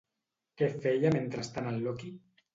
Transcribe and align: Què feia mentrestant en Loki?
Què 0.61 0.69
feia 0.85 1.13
mentrestant 1.17 1.71
en 1.75 1.79
Loki? 1.87 2.13